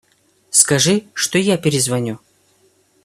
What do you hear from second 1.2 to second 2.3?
я перезвоню.